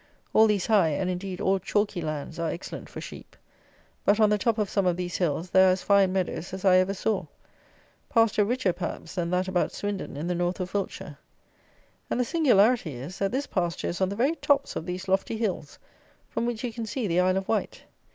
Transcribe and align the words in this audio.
All 0.33 0.47
these 0.47 0.65
high, 0.65 0.87
and 0.87 1.11
indeed, 1.11 1.39
all 1.39 1.59
chalky 1.59 2.01
lands, 2.01 2.39
are 2.39 2.49
excellent 2.49 2.89
for 2.89 2.99
sheep. 2.99 3.37
But, 4.03 4.19
on 4.19 4.31
the 4.31 4.39
top 4.39 4.57
of 4.57 4.67
some 4.67 4.87
of 4.87 4.97
these 4.97 5.17
hills, 5.17 5.51
there 5.51 5.67
are 5.67 5.73
as 5.73 5.83
fine 5.83 6.11
meadows 6.11 6.53
as 6.55 6.65
I 6.65 6.77
ever 6.77 6.95
saw. 6.95 7.27
Pasture 8.09 8.43
richer, 8.43 8.73
perhaps, 8.73 9.13
than 9.13 9.29
that 9.29 9.47
about 9.47 9.71
Swindon 9.71 10.17
in 10.17 10.25
the 10.25 10.33
North 10.33 10.59
of 10.59 10.73
Wiltshire. 10.73 11.19
And 12.09 12.19
the 12.19 12.25
singularity 12.25 12.95
is, 12.95 13.19
that 13.19 13.31
this 13.31 13.45
pasture 13.45 13.89
is 13.89 14.01
on 14.01 14.09
the 14.09 14.15
very 14.15 14.33
tops 14.37 14.75
of 14.75 14.87
these 14.87 15.07
lofty 15.07 15.37
hills, 15.37 15.77
from 16.29 16.47
which 16.47 16.63
you 16.63 16.73
can 16.73 16.87
see 16.87 17.05
the 17.05 17.19
Isle 17.19 17.37
of 17.37 17.47
Wight. 17.47 17.83